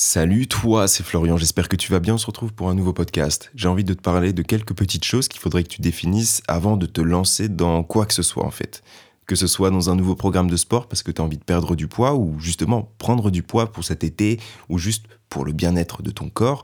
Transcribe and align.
Salut 0.00 0.46
toi, 0.46 0.86
c'est 0.86 1.02
Florian, 1.02 1.36
j'espère 1.36 1.68
que 1.68 1.74
tu 1.74 1.90
vas 1.90 1.98
bien, 1.98 2.14
on 2.14 2.18
se 2.18 2.26
retrouve 2.26 2.52
pour 2.52 2.70
un 2.70 2.74
nouveau 2.76 2.92
podcast. 2.92 3.50
J'ai 3.56 3.66
envie 3.66 3.82
de 3.82 3.94
te 3.94 4.00
parler 4.00 4.32
de 4.32 4.42
quelques 4.42 4.72
petites 4.72 5.04
choses 5.04 5.26
qu'il 5.26 5.40
faudrait 5.40 5.64
que 5.64 5.70
tu 5.70 5.80
définisses 5.80 6.40
avant 6.46 6.76
de 6.76 6.86
te 6.86 7.00
lancer 7.00 7.48
dans 7.48 7.82
quoi 7.82 8.06
que 8.06 8.14
ce 8.14 8.22
soit 8.22 8.46
en 8.46 8.52
fait. 8.52 8.84
Que 9.26 9.34
ce 9.34 9.48
soit 9.48 9.70
dans 9.70 9.90
un 9.90 9.96
nouveau 9.96 10.14
programme 10.14 10.48
de 10.48 10.56
sport 10.56 10.86
parce 10.86 11.02
que 11.02 11.10
tu 11.10 11.20
as 11.20 11.24
envie 11.24 11.36
de 11.36 11.42
perdre 11.42 11.74
du 11.74 11.88
poids 11.88 12.14
ou 12.14 12.38
justement 12.38 12.92
prendre 12.98 13.32
du 13.32 13.42
poids 13.42 13.72
pour 13.72 13.82
cet 13.82 14.04
été 14.04 14.38
ou 14.68 14.78
juste 14.78 15.06
pour 15.28 15.44
le 15.44 15.52
bien-être 15.52 16.00
de 16.00 16.12
ton 16.12 16.28
corps. 16.28 16.62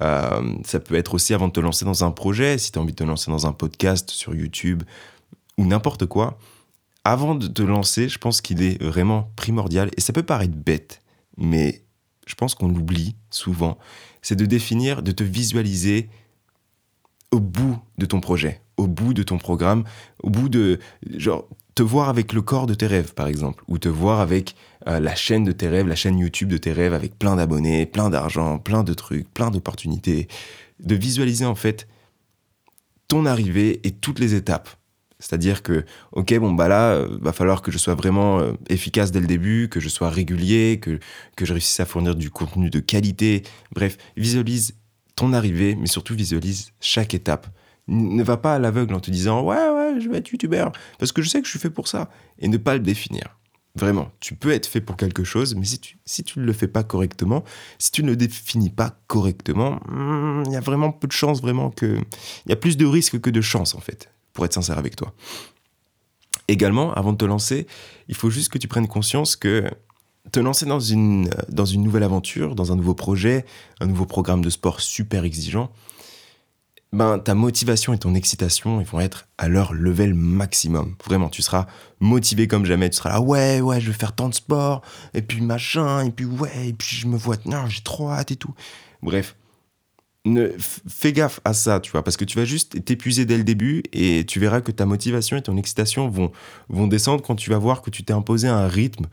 Euh, 0.00 0.54
ça 0.64 0.78
peut 0.78 0.94
être 0.94 1.14
aussi 1.14 1.34
avant 1.34 1.48
de 1.48 1.52
te 1.54 1.60
lancer 1.60 1.84
dans 1.84 2.04
un 2.04 2.12
projet, 2.12 2.56
si 2.56 2.70
tu 2.70 2.78
as 2.78 2.82
envie 2.82 2.92
de 2.92 2.98
te 2.98 3.02
lancer 3.02 3.32
dans 3.32 3.48
un 3.48 3.52
podcast 3.52 4.10
sur 4.10 4.32
YouTube 4.32 4.84
ou 5.58 5.66
n'importe 5.66 6.06
quoi. 6.06 6.38
Avant 7.02 7.34
de 7.34 7.48
te 7.48 7.62
lancer, 7.62 8.08
je 8.08 8.18
pense 8.18 8.40
qu'il 8.40 8.62
est 8.62 8.80
vraiment 8.80 9.32
primordial 9.34 9.90
et 9.96 10.00
ça 10.00 10.12
peut 10.12 10.22
paraître 10.22 10.54
bête, 10.54 11.02
mais 11.36 11.82
je 12.26 12.34
pense 12.34 12.54
qu'on 12.54 12.68
l'oublie 12.68 13.16
souvent, 13.30 13.78
c'est 14.20 14.36
de 14.36 14.46
définir, 14.46 15.02
de 15.02 15.12
te 15.12 15.22
visualiser 15.22 16.08
au 17.30 17.40
bout 17.40 17.78
de 17.98 18.06
ton 18.06 18.20
projet, 18.20 18.60
au 18.76 18.86
bout 18.86 19.14
de 19.14 19.22
ton 19.22 19.38
programme, 19.38 19.84
au 20.22 20.30
bout 20.30 20.48
de, 20.48 20.78
genre, 21.16 21.48
te 21.74 21.82
voir 21.82 22.08
avec 22.08 22.32
le 22.32 22.42
corps 22.42 22.66
de 22.66 22.74
tes 22.74 22.86
rêves, 22.86 23.14
par 23.14 23.26
exemple, 23.26 23.62
ou 23.68 23.78
te 23.78 23.88
voir 23.88 24.20
avec 24.20 24.56
euh, 24.88 24.98
la 24.98 25.14
chaîne 25.14 25.44
de 25.44 25.52
tes 25.52 25.68
rêves, 25.68 25.86
la 25.86 25.94
chaîne 25.94 26.18
YouTube 26.18 26.48
de 26.48 26.56
tes 26.56 26.72
rêves, 26.72 26.94
avec 26.94 27.18
plein 27.18 27.36
d'abonnés, 27.36 27.86
plein 27.86 28.10
d'argent, 28.10 28.58
plein 28.58 28.82
de 28.82 28.94
trucs, 28.94 29.32
plein 29.32 29.50
d'opportunités, 29.50 30.28
de 30.80 30.94
visualiser 30.94 31.44
en 31.44 31.54
fait 31.54 31.86
ton 33.08 33.26
arrivée 33.26 33.80
et 33.84 33.92
toutes 33.92 34.18
les 34.18 34.34
étapes. 34.34 34.70
C'est-à-dire 35.18 35.62
que, 35.62 35.84
ok, 36.12 36.38
bon, 36.38 36.52
bah 36.52 36.68
là, 36.68 36.92
euh, 36.92 37.18
va 37.22 37.32
falloir 37.32 37.62
que 37.62 37.70
je 37.70 37.78
sois 37.78 37.94
vraiment 37.94 38.38
euh, 38.38 38.52
efficace 38.68 39.12
dès 39.12 39.20
le 39.20 39.26
début, 39.26 39.68
que 39.70 39.80
je 39.80 39.88
sois 39.88 40.10
régulier, 40.10 40.78
que, 40.80 40.98
que 41.36 41.46
je 41.46 41.52
réussisse 41.52 41.80
à 41.80 41.86
fournir 41.86 42.14
du 42.14 42.30
contenu 42.30 42.68
de 42.68 42.80
qualité. 42.80 43.42
Bref, 43.72 43.96
visualise 44.16 44.74
ton 45.14 45.32
arrivée, 45.32 45.74
mais 45.74 45.86
surtout 45.86 46.14
visualise 46.14 46.72
chaque 46.80 47.14
étape. 47.14 47.46
Ne 47.88 48.22
va 48.22 48.36
pas 48.36 48.56
à 48.56 48.58
l'aveugle 48.58 48.94
en 48.94 49.00
te 49.00 49.10
disant, 49.10 49.42
ouais, 49.42 49.56
ouais, 49.56 50.00
je 50.00 50.08
vais 50.08 50.18
être 50.18 50.30
youtubeur, 50.30 50.72
parce 50.98 51.12
que 51.12 51.22
je 51.22 51.28
sais 51.28 51.40
que 51.40 51.46
je 51.46 51.50
suis 51.50 51.60
fait 51.60 51.70
pour 51.70 51.88
ça, 51.88 52.10
et 52.38 52.48
ne 52.48 52.56
pas 52.58 52.74
le 52.74 52.80
définir. 52.80 53.38
Vraiment, 53.74 54.10
tu 54.20 54.34
peux 54.34 54.50
être 54.50 54.66
fait 54.66 54.80
pour 54.80 54.96
quelque 54.96 55.22
chose, 55.22 55.54
mais 55.54 55.66
si 55.66 55.78
tu, 55.78 55.98
si 56.04 56.24
tu 56.24 56.40
ne 56.40 56.44
le 56.44 56.52
fais 56.52 56.66
pas 56.66 56.82
correctement, 56.82 57.44
si 57.78 57.90
tu 57.90 58.02
ne 58.02 58.10
le 58.10 58.16
définis 58.16 58.70
pas 58.70 58.98
correctement, 59.06 59.80
hmm, 59.86 60.44
il 60.46 60.52
y 60.52 60.56
a 60.56 60.60
vraiment 60.60 60.92
peu 60.92 61.06
de 61.06 61.12
chances, 61.12 61.40
vraiment 61.40 61.70
que. 61.70 61.98
Il 62.46 62.48
y 62.48 62.52
a 62.52 62.56
plus 62.56 62.76
de 62.76 62.86
risques 62.86 63.20
que 63.20 63.30
de 63.30 63.40
chances, 63.40 63.74
en 63.74 63.80
fait 63.80 64.10
pour 64.36 64.44
être 64.44 64.52
sincère 64.52 64.78
avec 64.78 64.94
toi. 64.94 65.12
Également, 66.46 66.92
avant 66.92 67.12
de 67.12 67.16
te 67.16 67.24
lancer, 67.24 67.66
il 68.06 68.14
faut 68.14 68.30
juste 68.30 68.50
que 68.50 68.58
tu 68.58 68.68
prennes 68.68 68.86
conscience 68.86 69.34
que 69.34 69.64
te 70.30 70.38
lancer 70.38 70.66
dans 70.66 70.78
une, 70.78 71.30
dans 71.48 71.64
une 71.64 71.82
nouvelle 71.82 72.02
aventure, 72.02 72.54
dans 72.54 72.70
un 72.70 72.76
nouveau 72.76 72.94
projet, 72.94 73.44
un 73.80 73.86
nouveau 73.86 74.06
programme 74.06 74.42
de 74.42 74.50
sport 74.50 74.80
super 74.80 75.24
exigeant, 75.24 75.72
ben, 76.92 77.18
ta 77.18 77.34
motivation 77.34 77.94
et 77.94 77.98
ton 77.98 78.14
excitation 78.14 78.80
vont 78.82 79.00
être 79.00 79.26
à 79.38 79.48
leur 79.48 79.72
level 79.72 80.14
maximum. 80.14 80.94
Vraiment, 81.04 81.30
tu 81.30 81.42
seras 81.42 81.66
motivé 82.00 82.46
comme 82.46 82.64
jamais. 82.64 82.90
Tu 82.90 82.96
seras 82.96 83.10
là, 83.10 83.20
ouais, 83.20 83.60
ouais, 83.60 83.80
je 83.80 83.90
vais 83.90 83.96
faire 83.96 84.14
tant 84.14 84.28
de 84.28 84.34
sport, 84.34 84.82
et 85.14 85.22
puis 85.22 85.40
machin, 85.40 86.04
et 86.04 86.10
puis 86.10 86.26
ouais, 86.26 86.68
et 86.68 86.72
puis 86.72 86.94
je 86.96 87.06
me 87.06 87.16
vois, 87.16 87.36
non, 87.44 87.66
j'ai 87.66 87.80
trop 87.80 88.10
hâte 88.10 88.30
et 88.30 88.36
tout. 88.36 88.54
Bref, 89.02 89.34
fais 90.58 91.12
gaffe 91.12 91.40
à 91.44 91.54
ça, 91.54 91.80
tu 91.80 91.92
vois, 91.92 92.02
parce 92.02 92.16
que 92.16 92.24
tu 92.24 92.36
vas 92.38 92.44
juste 92.44 92.84
t'épuiser 92.84 93.24
dès 93.24 93.36
le 93.36 93.44
début 93.44 93.82
et 93.92 94.24
tu 94.26 94.40
verras 94.40 94.60
que 94.60 94.72
ta 94.72 94.86
motivation 94.86 95.36
et 95.36 95.42
ton 95.42 95.56
excitation 95.56 96.08
vont, 96.08 96.32
vont 96.68 96.86
descendre 96.86 97.22
quand 97.22 97.36
tu 97.36 97.50
vas 97.50 97.58
voir 97.58 97.82
que 97.82 97.90
tu 97.90 98.02
t'es 98.04 98.12
imposé 98.12 98.48
un 98.48 98.66
rythme 98.66 99.06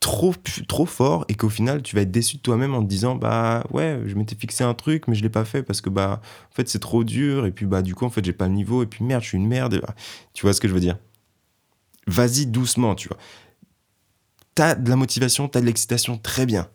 trop, 0.00 0.34
trop 0.66 0.86
fort 0.86 1.26
et 1.28 1.34
qu'au 1.34 1.50
final 1.50 1.82
tu 1.82 1.94
vas 1.94 2.02
être 2.02 2.10
déçu 2.10 2.38
de 2.38 2.42
toi-même 2.42 2.74
en 2.74 2.82
te 2.82 2.88
disant 2.88 3.16
bah 3.16 3.64
ouais 3.70 4.00
je 4.06 4.14
m'étais 4.14 4.34
fixé 4.34 4.64
un 4.64 4.74
truc 4.74 5.06
mais 5.06 5.14
je 5.14 5.22
l'ai 5.22 5.28
pas 5.28 5.44
fait 5.44 5.62
parce 5.62 5.82
que 5.82 5.90
bah 5.90 6.22
en 6.50 6.54
fait 6.54 6.68
c'est 6.68 6.78
trop 6.78 7.04
dur 7.04 7.44
et 7.44 7.52
puis 7.52 7.66
bah 7.66 7.82
du 7.82 7.94
coup 7.94 8.06
en 8.06 8.10
fait 8.10 8.24
j'ai 8.24 8.32
pas 8.32 8.48
le 8.48 8.54
niveau 8.54 8.82
et 8.82 8.86
puis 8.86 9.04
merde 9.04 9.22
je 9.22 9.28
suis 9.28 9.36
une 9.36 9.46
merde 9.46 9.80
tu 10.32 10.42
vois 10.42 10.54
ce 10.54 10.60
que 10.60 10.68
je 10.68 10.72
veux 10.72 10.80
dire? 10.80 10.96
Vas-y 12.06 12.46
doucement 12.46 12.94
tu 12.94 13.08
vois. 13.08 13.18
T'as 14.54 14.74
de 14.74 14.88
la 14.88 14.96
motivation 14.96 15.48
t'as 15.48 15.60
de 15.60 15.66
l'excitation 15.66 16.16
très 16.16 16.46
bien 16.46 16.68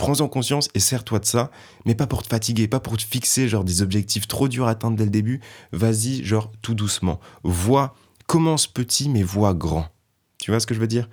prends-en 0.00 0.28
conscience 0.28 0.70
et 0.74 0.80
sers-toi 0.80 1.18
de 1.18 1.26
ça, 1.26 1.50
mais 1.84 1.94
pas 1.94 2.06
pour 2.06 2.22
te 2.22 2.28
fatiguer, 2.28 2.68
pas 2.68 2.80
pour 2.80 2.96
te 2.96 3.02
fixer 3.02 3.48
genre 3.48 3.64
des 3.64 3.82
objectifs 3.82 4.26
trop 4.26 4.48
durs 4.48 4.66
à 4.66 4.70
atteindre 4.70 4.96
dès 4.96 5.04
le 5.04 5.10
début. 5.10 5.42
Vas-y, 5.72 6.24
genre 6.24 6.50
tout 6.62 6.74
doucement. 6.74 7.20
Vois, 7.42 7.94
commence 8.26 8.66
petit, 8.66 9.10
mais 9.10 9.22
vois 9.22 9.52
grand. 9.52 9.88
Tu 10.38 10.50
vois 10.50 10.58
ce 10.58 10.66
que 10.66 10.72
je 10.72 10.80
veux 10.80 10.86
dire? 10.86 11.10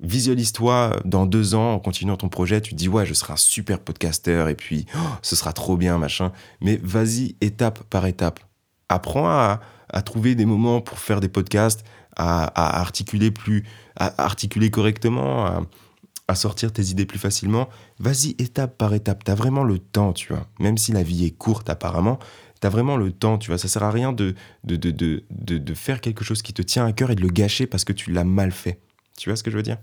Visualise-toi 0.00 1.00
dans 1.04 1.24
deux 1.24 1.54
ans 1.54 1.74
en 1.74 1.78
continuant 1.78 2.16
ton 2.16 2.28
projet. 2.28 2.60
Tu 2.60 2.74
dis, 2.74 2.88
ouais, 2.88 3.06
je 3.06 3.14
serai 3.14 3.34
un 3.34 3.36
super 3.36 3.78
podcasteur 3.78 4.48
et 4.48 4.56
puis 4.56 4.86
oh, 4.96 4.98
ce 5.22 5.36
sera 5.36 5.52
trop 5.52 5.76
bien, 5.76 5.96
machin. 5.96 6.32
Mais 6.60 6.80
vas-y, 6.82 7.36
étape 7.40 7.84
par 7.84 8.06
étape. 8.06 8.40
Apprends 8.88 9.28
à, 9.28 9.60
trouver 10.04 10.34
des 10.34 10.46
moments 10.46 10.80
pour 10.80 10.98
faire 10.98 11.20
des 11.20 11.28
podcasts, 11.28 11.84
à, 12.16 12.80
articuler 12.80 13.30
plus, 13.30 13.64
à 13.94 14.20
articuler 14.24 14.70
correctement, 14.70 15.46
à 15.46 15.62
sortir 16.34 16.72
tes 16.72 16.82
idées 16.86 17.06
plus 17.06 17.18
facilement, 17.18 17.68
vas-y 17.98 18.30
étape 18.38 18.76
par 18.76 18.94
étape. 18.94 19.24
Tu 19.24 19.30
as 19.30 19.34
vraiment 19.34 19.62
le 19.62 19.78
temps, 19.78 20.12
tu 20.12 20.32
vois. 20.32 20.48
Même 20.58 20.76
si 20.76 20.92
la 20.92 21.02
vie 21.02 21.24
est 21.24 21.30
courte 21.30 21.70
apparemment, 21.70 22.18
tu 22.60 22.66
as 22.66 22.70
vraiment 22.70 22.96
le 22.96 23.12
temps, 23.12 23.38
tu 23.38 23.50
vois. 23.50 23.58
Ça 23.58 23.68
sert 23.68 23.84
à 23.84 23.90
rien 23.90 24.12
de 24.12 24.34
de, 24.64 24.76
de, 24.76 24.90
de, 24.90 25.58
de, 25.58 25.74
faire 25.74 26.00
quelque 26.00 26.24
chose 26.24 26.42
qui 26.42 26.52
te 26.52 26.62
tient 26.62 26.84
à 26.84 26.92
cœur 26.92 27.10
et 27.10 27.14
de 27.14 27.22
le 27.22 27.28
gâcher 27.28 27.66
parce 27.66 27.84
que 27.84 27.92
tu 27.92 28.10
l'as 28.10 28.24
mal 28.24 28.50
fait. 28.50 28.80
Tu 29.16 29.28
vois 29.28 29.36
ce 29.36 29.42
que 29.42 29.50
je 29.50 29.56
veux 29.56 29.62
dire? 29.62 29.78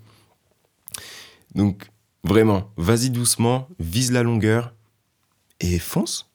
Donc, 1.55 1.89
vraiment, 2.23 2.71
vas-y 2.77 3.09
doucement, 3.09 3.69
vise 3.79 4.11
la 4.11 4.23
longueur 4.23 4.73
et 5.59 5.79
fonce. 5.79 6.29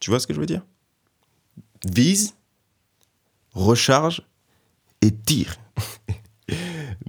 Tu 0.00 0.10
vois 0.10 0.20
ce 0.20 0.26
que 0.26 0.34
je 0.34 0.40
veux 0.40 0.46
dire? 0.46 0.64
Vise, 1.84 2.34
recharge 3.52 4.22
et 5.02 5.14
tire. 5.14 5.56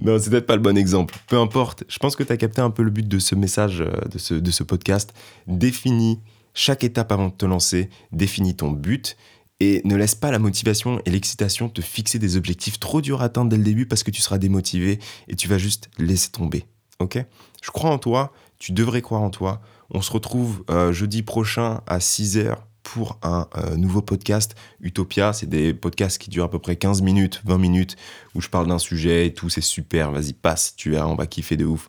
Non, 0.02 0.18
c'est 0.18 0.30
peut-être 0.30 0.46
pas 0.46 0.56
le 0.56 0.62
bon 0.62 0.76
exemple. 0.76 1.16
Peu 1.28 1.38
importe. 1.38 1.84
Je 1.88 1.98
pense 1.98 2.16
que 2.16 2.24
tu 2.24 2.32
as 2.32 2.36
capté 2.36 2.60
un 2.60 2.70
peu 2.70 2.82
le 2.82 2.90
but 2.90 3.06
de 3.06 3.18
ce 3.20 3.36
message, 3.36 3.80
euh, 3.80 3.92
de 4.10 4.18
ce, 4.18 4.34
de 4.34 4.50
ce 4.50 4.64
podcast. 4.64 5.14
Définis 5.46 6.18
chaque 6.54 6.82
étape 6.82 7.12
avant 7.12 7.28
de 7.28 7.34
te 7.34 7.46
lancer. 7.46 7.88
Définis 8.10 8.56
ton 8.56 8.72
but. 8.72 9.16
Et 9.60 9.80
ne 9.84 9.94
laisse 9.94 10.16
pas 10.16 10.32
la 10.32 10.40
motivation 10.40 11.00
et 11.06 11.10
l'excitation 11.10 11.68
te 11.68 11.80
fixer 11.80 12.18
des 12.18 12.36
objectifs 12.36 12.80
trop 12.80 13.00
durs 13.00 13.22
à 13.22 13.26
atteindre 13.26 13.48
dès 13.48 13.56
le 13.56 13.62
début 13.62 13.86
parce 13.86 14.02
que 14.02 14.10
tu 14.10 14.20
seras 14.20 14.38
démotivé 14.38 14.98
et 15.28 15.36
tu 15.36 15.46
vas 15.46 15.56
juste 15.56 15.88
laisser 15.98 16.30
tomber. 16.30 16.64
Ok? 16.98 17.24
Je 17.62 17.70
crois 17.70 17.90
en 17.90 17.98
toi. 17.98 18.32
Tu 18.58 18.72
devrais 18.72 19.02
croire 19.02 19.22
en 19.22 19.30
toi. 19.30 19.60
On 19.90 20.02
se 20.02 20.10
retrouve 20.10 20.64
euh, 20.68 20.92
jeudi 20.92 21.22
prochain 21.22 21.80
à 21.86 21.98
6h 21.98 22.56
pour 22.92 23.18
un 23.22 23.48
euh, 23.56 23.76
nouveau 23.76 24.02
podcast 24.02 24.54
Utopia. 24.80 25.32
C'est 25.32 25.48
des 25.48 25.72
podcasts 25.72 26.18
qui 26.18 26.28
durent 26.28 26.44
à 26.44 26.50
peu 26.50 26.58
près 26.58 26.76
15 26.76 27.00
minutes, 27.00 27.40
20 27.46 27.56
minutes, 27.56 27.96
où 28.34 28.42
je 28.42 28.50
parle 28.50 28.66
d'un 28.66 28.78
sujet 28.78 29.26
et 29.26 29.32
tout, 29.32 29.48
c'est 29.48 29.62
super. 29.62 30.10
Vas-y, 30.10 30.34
passe, 30.34 30.76
tu 30.76 30.90
verras, 30.90 31.06
on 31.06 31.14
va 31.14 31.26
kiffer 31.26 31.56
de 31.56 31.64
ouf. 31.64 31.88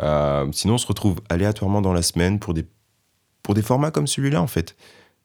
Euh, 0.00 0.46
sinon, 0.52 0.74
on 0.74 0.78
se 0.78 0.86
retrouve 0.86 1.20
aléatoirement 1.28 1.82
dans 1.82 1.92
la 1.92 2.02
semaine 2.02 2.38
pour 2.38 2.54
des, 2.54 2.64
pour 3.42 3.54
des 3.54 3.62
formats 3.62 3.90
comme 3.90 4.06
celui-là, 4.06 4.40
en 4.40 4.46
fait. 4.46 4.76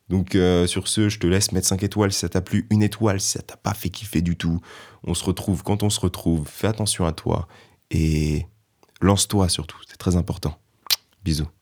Donc, 0.10 0.34
euh, 0.34 0.66
sur 0.66 0.88
ce, 0.88 1.10
je 1.10 1.20
te 1.20 1.28
laisse 1.28 1.52
mettre 1.52 1.68
5 1.68 1.84
étoiles 1.84 2.12
si 2.12 2.22
ça 2.22 2.30
t'a 2.30 2.42
plu, 2.42 2.66
une 2.72 2.82
étoile 2.82 3.22
si 3.22 3.34
ça 3.34 3.44
t'a 3.44 3.58
pas 3.58 3.76
fait 3.76 3.90
kiffer 3.90 4.24
du 4.24 4.36
tout. 4.36 4.60
On 5.04 5.14
se 5.14 5.24
retrouve 5.24 5.62
quand 5.62 5.84
on 5.84 5.92
se 5.92 6.00
retrouve. 6.00 6.48
Fais 6.48 6.68
attention 6.68 7.06
à 7.06 7.12
toi 7.12 7.48
et 7.92 8.48
lance-toi 9.00 9.48
surtout, 9.48 9.78
c'est 9.88 9.98
très 9.98 10.16
important. 10.16 10.58
Bisous. 11.24 11.59